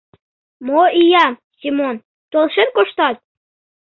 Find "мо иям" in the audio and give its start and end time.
0.67-1.33